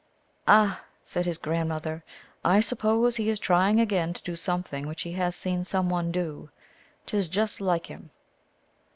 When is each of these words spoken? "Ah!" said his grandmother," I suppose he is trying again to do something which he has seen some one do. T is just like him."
"Ah!" 0.47 0.83
said 1.11 1.27
his 1.27 1.37
grandmother," 1.37 2.03
I 2.43 2.59
suppose 2.59 3.15
he 3.17 3.29
is 3.29 3.37
trying 3.39 3.79
again 3.79 4.13
to 4.15 4.23
do 4.23 4.35
something 4.35 4.87
which 4.87 5.03
he 5.03 5.11
has 5.11 5.35
seen 5.35 5.63
some 5.63 5.91
one 5.91 6.11
do. 6.11 6.49
T 7.05 7.15
is 7.17 7.27
just 7.27 7.61
like 7.61 7.85
him." 7.85 8.09